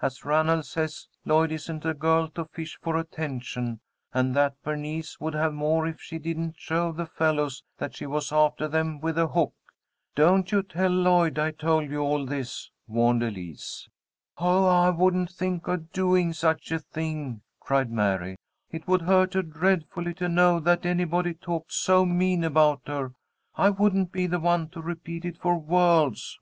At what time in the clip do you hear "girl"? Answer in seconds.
1.92-2.28